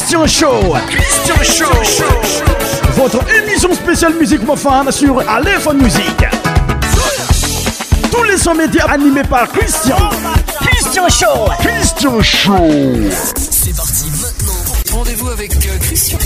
[0.00, 0.76] Christian Show.
[0.88, 2.90] Christian Show.
[2.94, 6.24] Votre émission spéciale musique profane sur Aléphone Musique.
[8.10, 9.96] Tous les sons médias animés par Christian.
[10.62, 11.48] Christian Show.
[11.60, 12.68] Christian Show.
[13.50, 14.52] C'est parti maintenant.
[14.98, 16.18] Rendez-vous avec euh, Christian.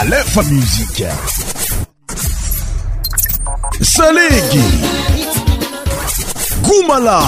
[0.00, 1.04] Aléphone Musique.
[3.82, 4.60] Salegi.
[6.62, 7.22] Goumala.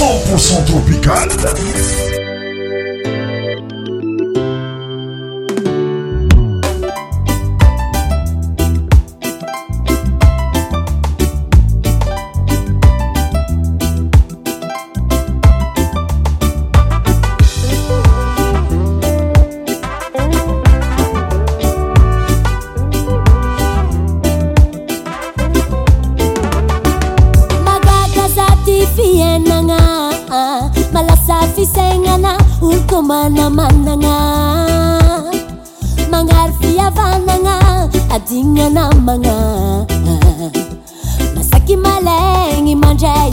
[0.00, 1.28] sã por ção tropical
[33.12, 34.16] ana managna
[36.10, 39.36] magnaro fiavanana adigna na magna
[41.34, 43.32] masaky malagny mandray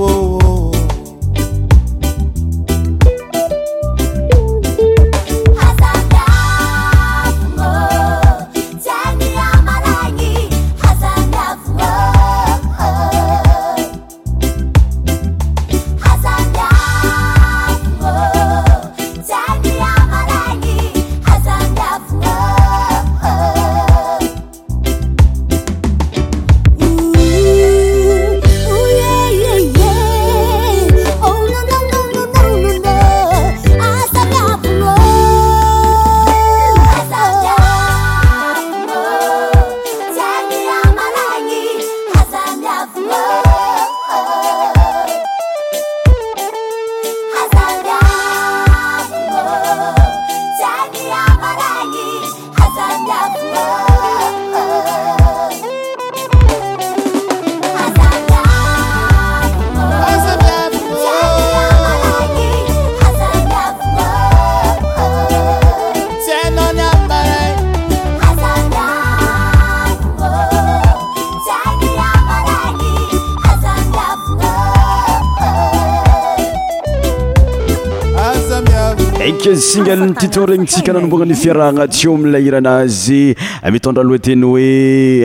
[79.49, 83.33] zsingal nytitoregnitsika nanomboagna ny fiarahana tyo amila iranazy
[83.73, 84.69] mitondra lohateny hoe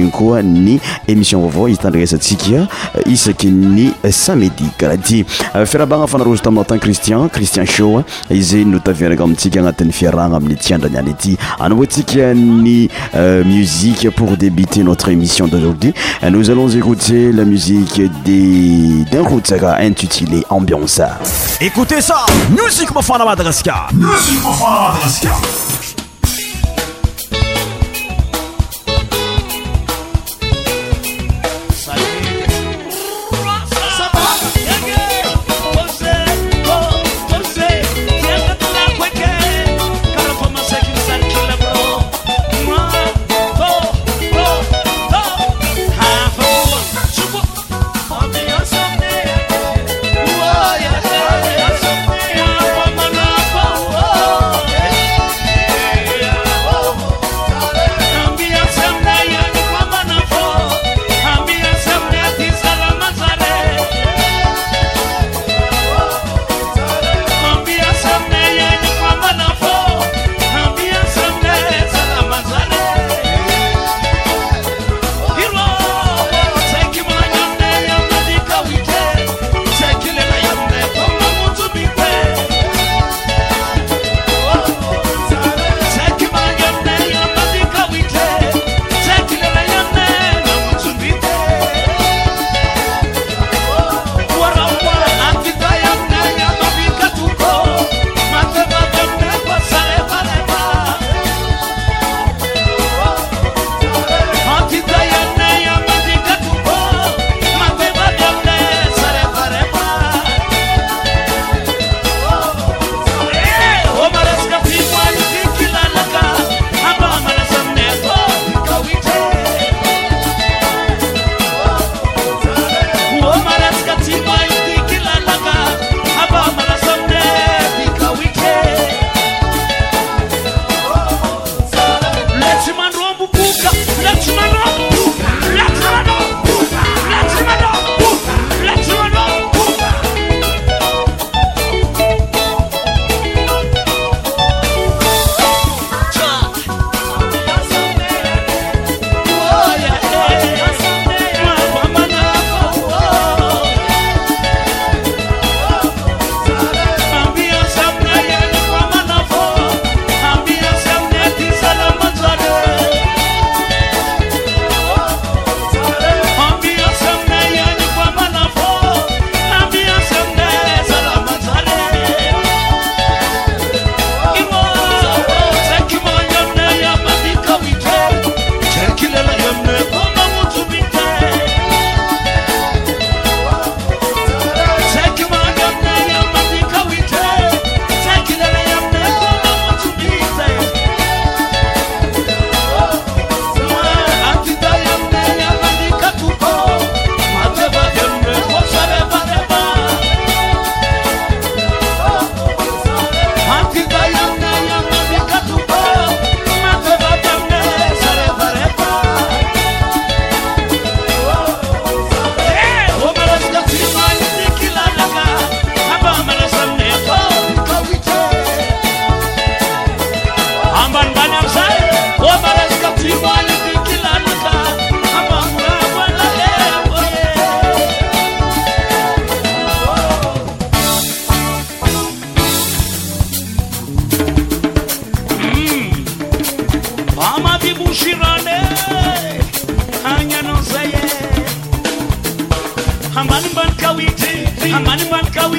[0.00, 2.66] ykoa ny émission vaovao izytandrarasantsika euh,
[3.06, 5.24] isaky ny euh, samedi karaha ti
[5.54, 10.56] euh, fiarabagna fanarozo tamin tan cristian christian sho izay no taviraka amintsika agnatin'ny fiarana amin'ny
[10.56, 12.88] tsy andraniany ity anao votsika ny
[13.44, 15.94] musiqe pour débuter notre émission d'aujourd'hui
[16.30, 21.02] nos allons écoute la musiqe de dinhotsaka intutilé ambionce
[21.60, 23.84] écoute a musi mafana madagaskaraas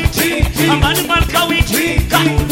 [0.05, 2.44] wiki, amani malika wiki,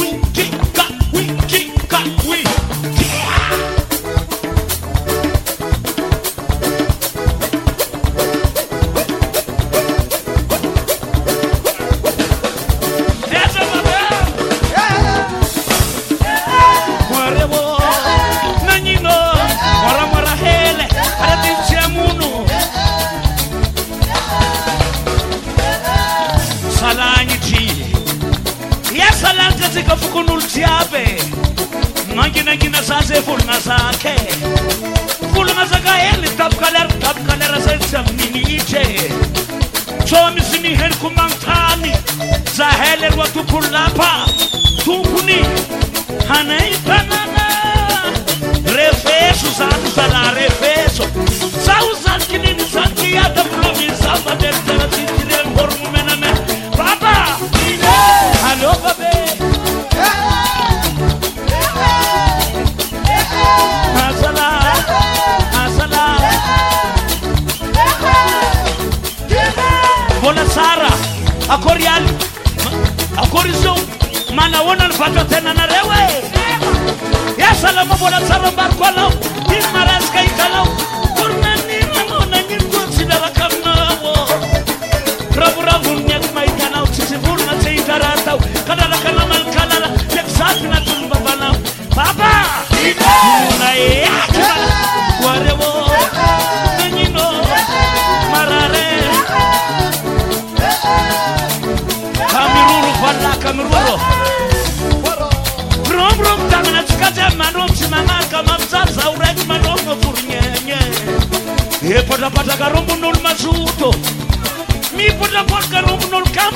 [115.33, 116.53] depokarknolkam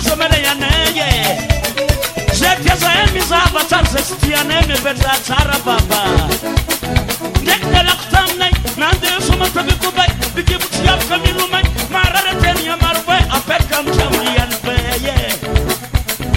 [0.07, 0.61] fmdan
[2.43, 6.01] zatiazaa mizavatsary zay sy diane mipanta tsara bava
[7.41, 13.75] ndraiky ny lako ta aminay nande somantabekoba di devotry avaka milomany mararaterin amary va amparaka
[13.81, 15.31] amidyamiany bae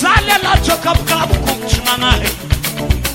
[0.00, 2.22] ዛል ያላቸው ከብካብኩ ሽናናሄ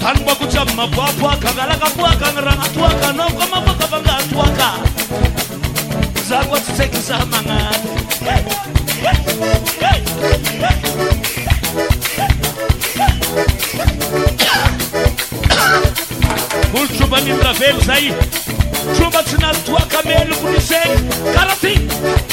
[0.02, 4.60] ታንበኩቸ መቧቧካ ጋለቀቧካ ንረናትዋካ ነቆመቧካ በንጋትዋካ
[6.30, 7.84] ዛጎት ሴክሳ ማናት
[16.80, 18.08] Ulchuba ni mravelu zai
[18.98, 20.96] Chumba tina tuwa kamelu kunisei
[21.36, 22.25] Karati Karati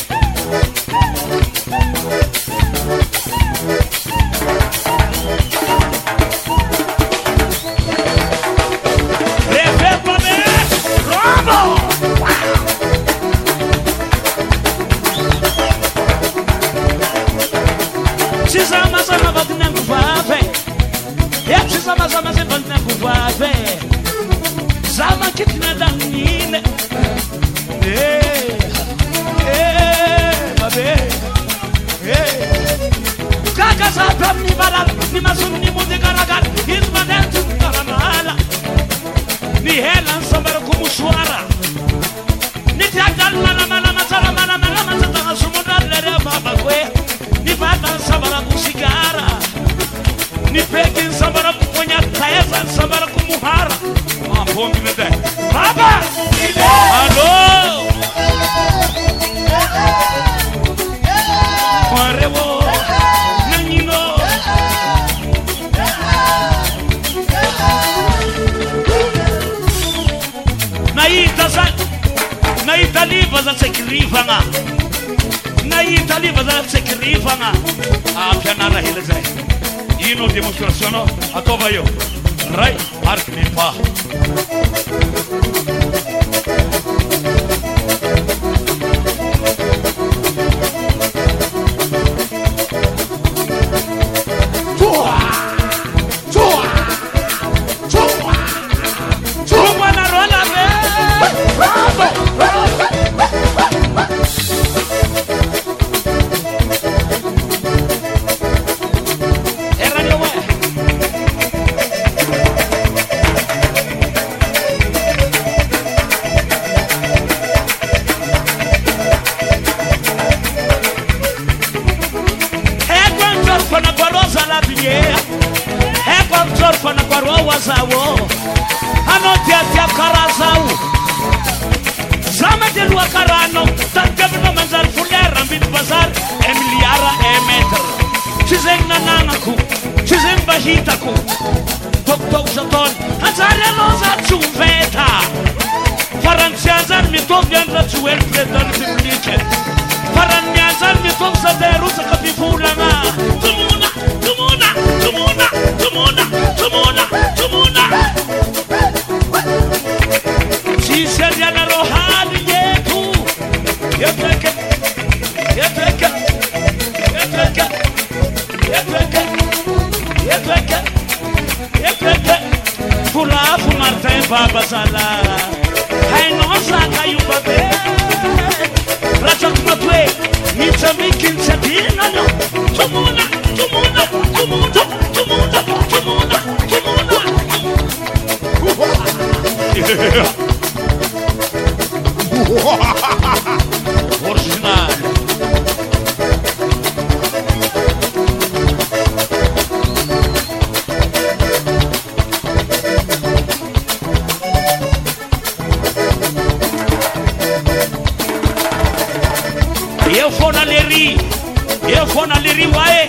[212.14, 213.08] konaleriwae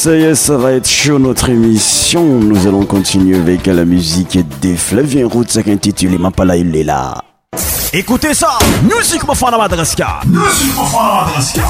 [0.04, 2.38] ça y est, ça va être chaud notre émission.
[2.38, 7.22] Nous allons continuer avec la musique des Flavien Roots intitulée Mapala il est là.
[7.94, 11.62] Écoutez ça Musique Mofana Madraska Musique Mofana Madraska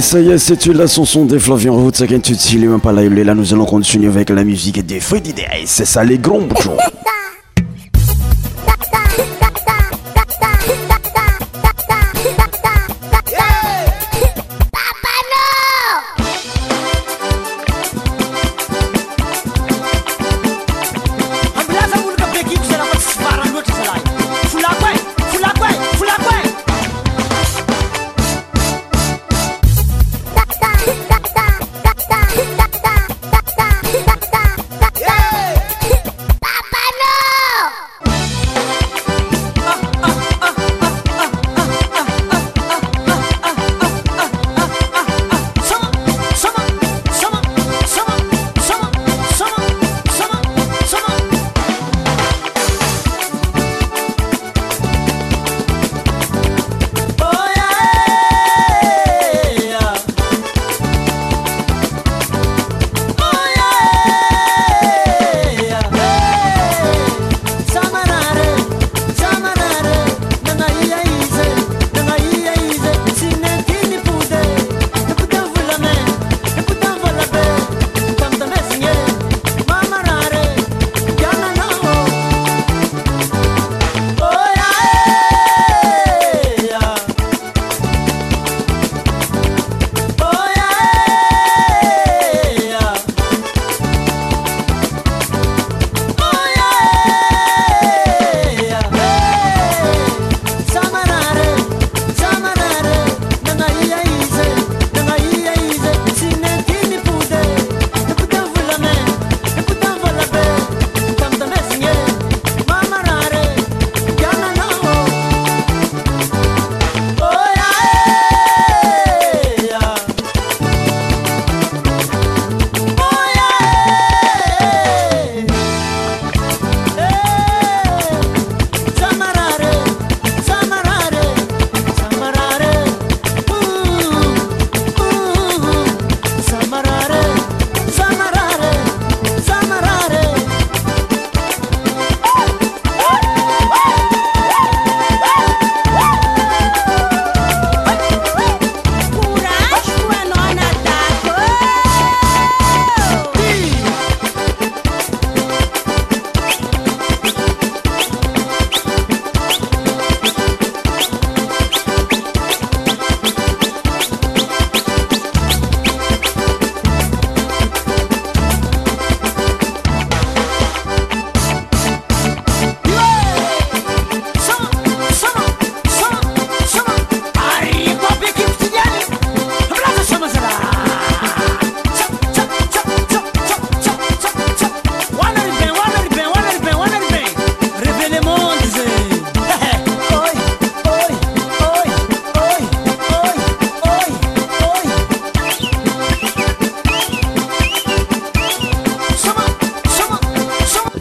[0.00, 2.90] Et ça y est, c'est tu la chanson des Flavien Route, ça est même pas
[2.90, 6.02] là, il est là, nous allons continuer avec la musique des Freddy Day, c'est ça
[6.04, 6.74] les grands bouchons.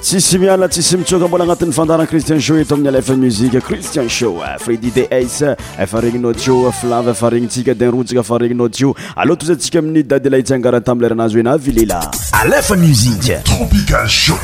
[0.09, 4.09] tsisy miana tsi sy mitsoka mbola agnatin'ny fandarana christian show eto amin'ny alfa muziqe christian
[4.09, 8.39] show eh, fridy eh, eh, de se efa regninao tyo flava efa regnitsika dinrojika fa
[8.41, 11.99] regninao tio aloa tozy antsika amin'ny dady lay tsyangara taileranazy hoena vilela
[12.41, 14.41] alefa musiqe tropical show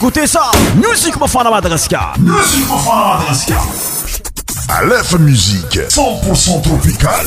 [0.00, 2.14] écute ça music mafana madagascar
[4.68, 5.90] a lf musiq 10
[6.62, 7.26] tropical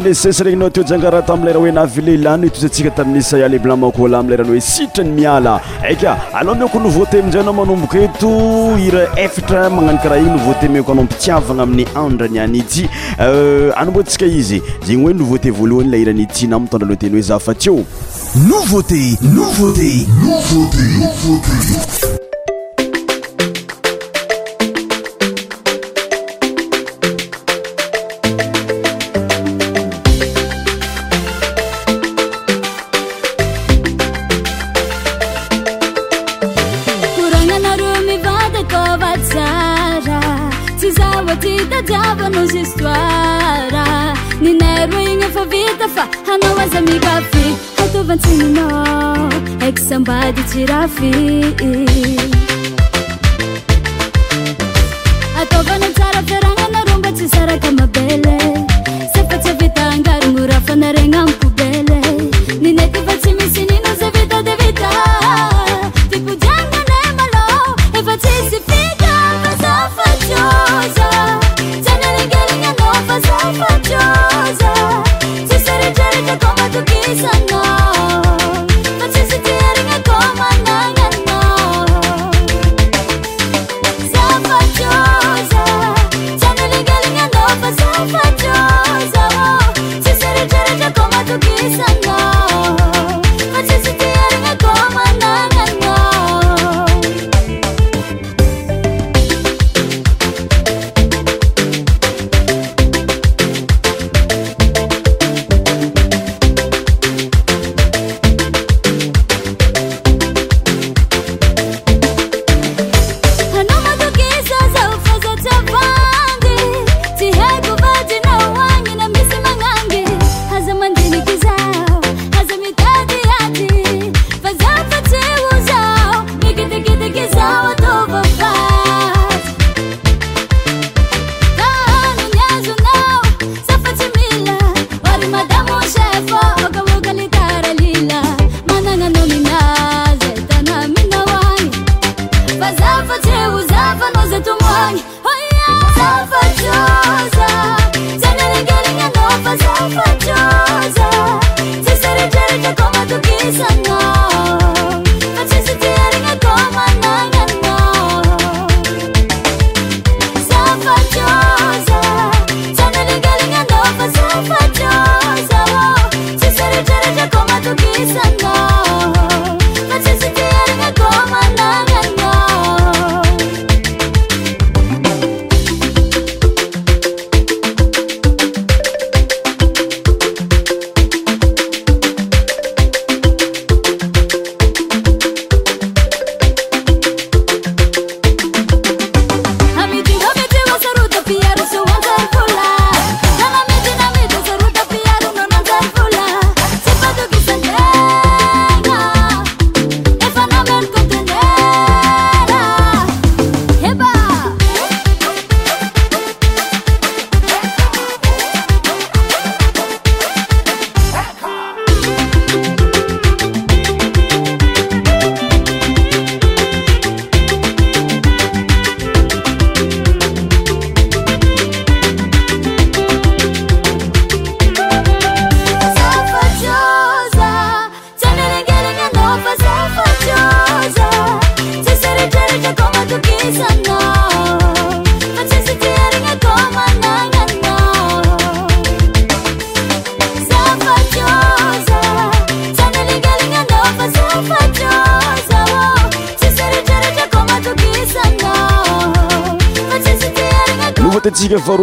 [0.00, 6.56] sesregny na tjagaraha tamlerah oe navelelany totsika taminisyale blamakola amlerany oe sitrany miala eka aloha
[6.60, 8.28] miko nouveauté miza nao manomboka eto
[8.80, 12.88] ira efatra magnaokaraha igny nouveauté miko anao pitiavana amin'ny andranyanity
[13.20, 20.02] euh, anoboatsika izy zigny oe nouveauté voalohany la iranti na mtndrana teny oe zafatyonouveauténouté
[50.04, 51.91] samba de tirar fio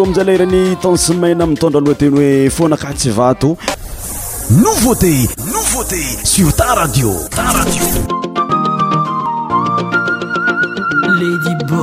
[0.03, 3.49] amizay lairan'ny tansemaina mitondra aloha teny hoe foanakatsy vato
[4.63, 5.11] no vote
[5.53, 5.99] no vote
[6.33, 7.85] sur ta radio tan radio
[11.21, 11.81] lady bo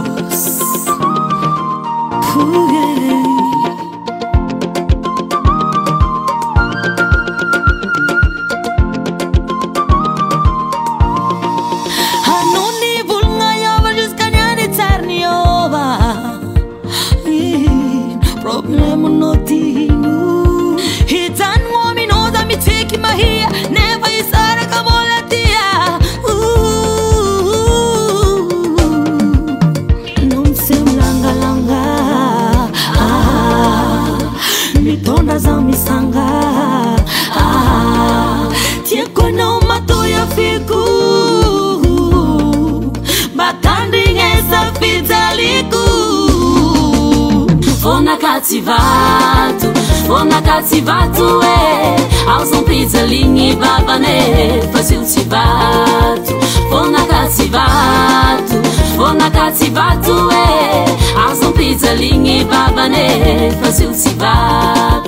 [50.06, 52.62] fornacazivato oh, alsom eh.
[52.62, 56.38] pizzaligne babane faziucivato
[56.68, 58.60] fornacazivato oh,
[58.94, 60.94] fonacaivato oh, eh.
[61.28, 62.94] as pizzaligne baban
[63.60, 65.05] faziu civato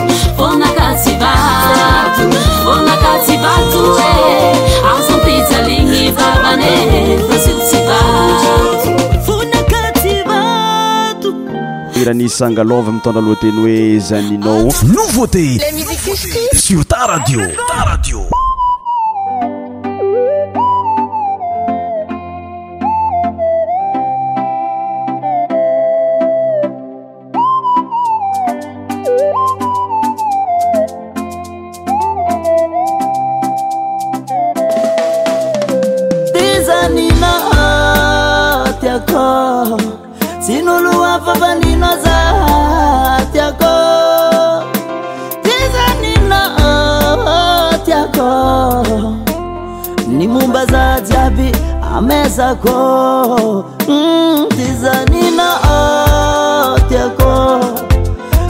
[11.93, 11.99] E.
[12.01, 15.41] iranisangalova mitondralohateny hoe zaninao no vote
[16.63, 18.20] sur ta radiordi
[52.57, 52.61] initiak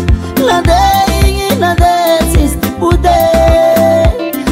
[0.48, 0.80] lande
[1.28, 1.92] igny nande
[2.32, 3.20] sisy bode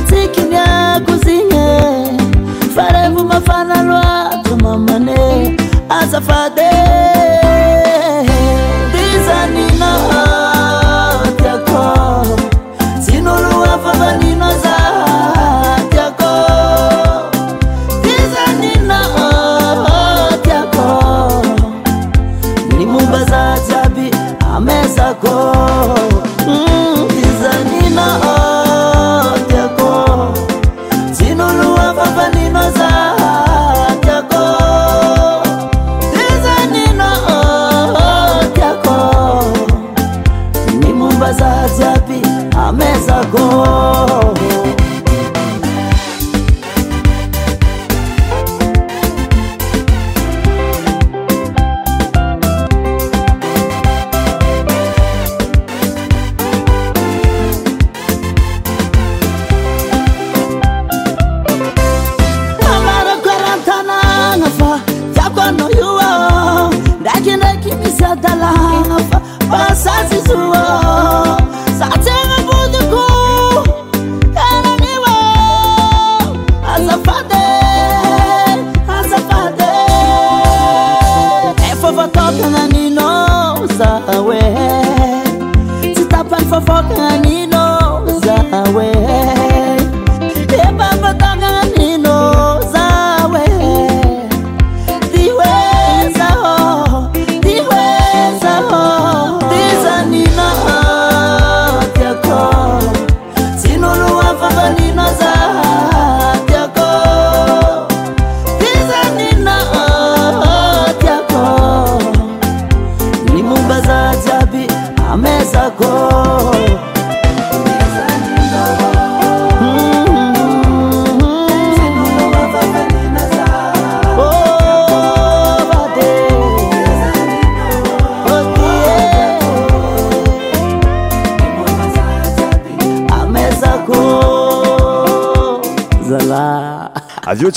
[0.07, 1.67] tsikyny akozigne
[2.75, 5.57] farevo mafanaloatra mamane
[5.99, 6.71] azafade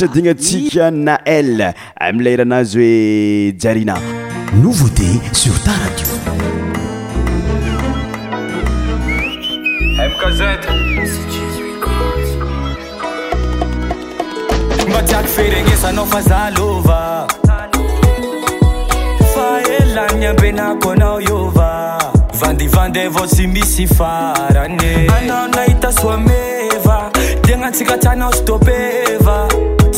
[0.00, 3.94] sadyigny tsika na el amilairanazy hoe jarina
[4.62, 6.08] novaté sur raiatikae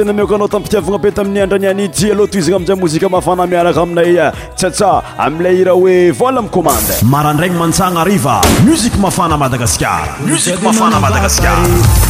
[0.05, 4.31] namiko anao tamipitiavagna pety amin'ny andranianyty aloha to izagna amin'za mozika mafana mianaka aminay eh,
[4.61, 8.37] tsatsa amilay raha oe vola mn commande marandraigny mantsagna ariva
[8.69, 12.04] muzika mafana madagasikara musik mafana madagaskara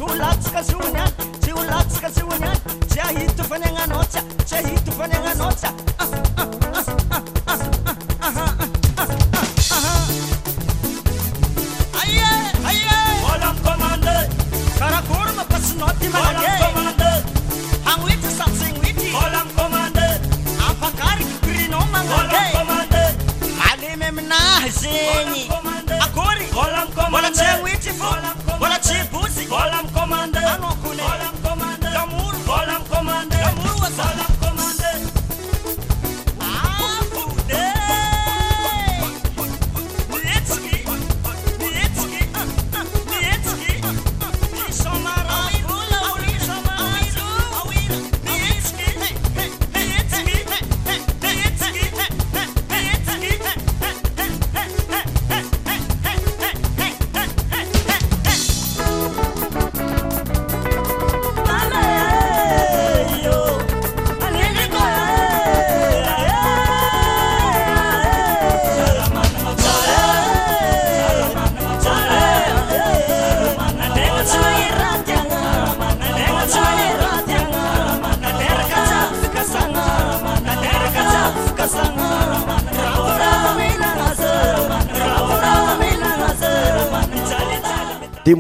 [0.07, 4.21] ho latsaka zy hony any tsy ho latsika zy hony any tsy ahito fany agnanôtsa
[4.45, 5.69] tsy ahito fany agnanôtsa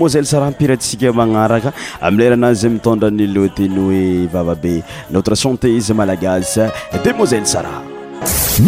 [0.08, 1.72] dselsaraha mipiratsika magnaraka
[2.06, 4.74] amleranazy mitondra nyloatiny oe vavabe
[5.14, 6.68] notre canté izy malagasy
[7.04, 7.76] demoiselle sarah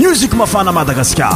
[0.02, 1.32] music mafana madagascar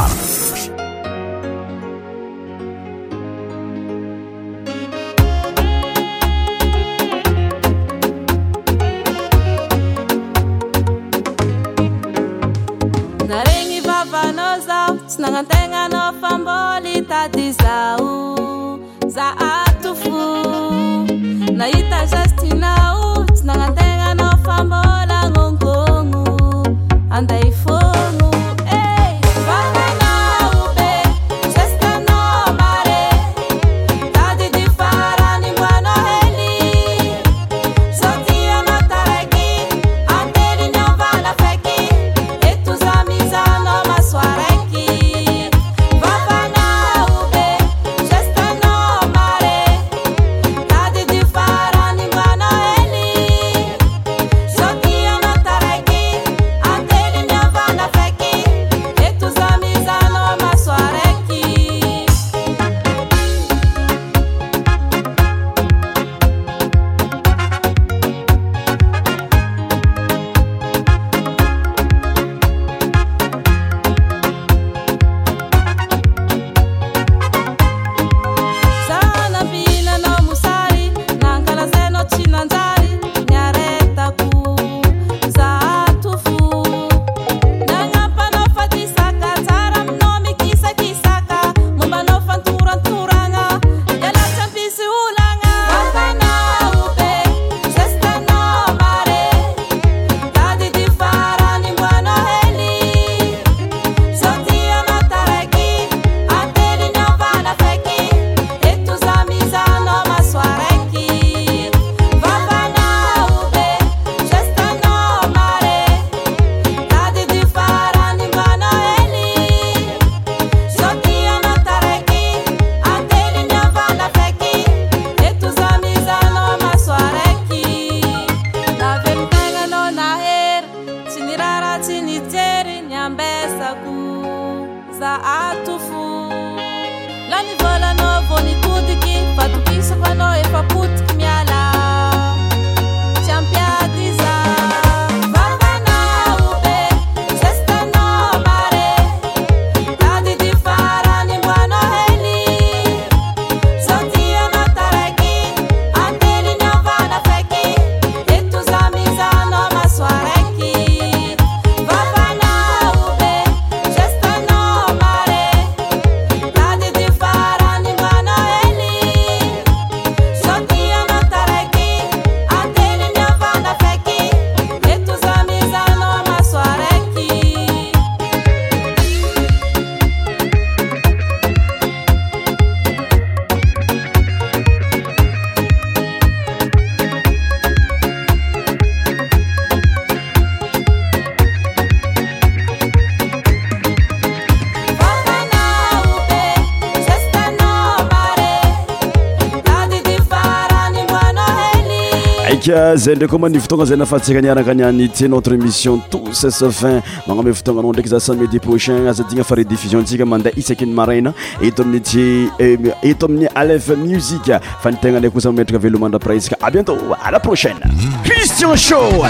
[202.95, 207.51] zay ndraiky o ma nivotongna zay nafantsika niaraka any anyte notre émission tout sesafin magname
[207.51, 211.83] votoagnanao ndraiky za sa médi prochain azaigna fa re diffusionntsika mandeha isaki ny maraina eto
[211.83, 212.15] aminny t
[212.59, 214.51] eh, eto amin'ny alf music
[214.83, 217.79] fa nitegna anay kosa mametraka velomandrapiraisaka a bientôt ala prochaine
[218.23, 219.21] cristianrsin